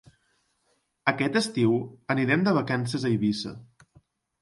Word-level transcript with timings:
Aquest 1.11 1.37
estiu 1.43 1.77
anirem 2.17 2.49
de 2.51 2.57
vacances 2.59 3.09
a 3.11 3.15
Eivissa. 3.15 3.57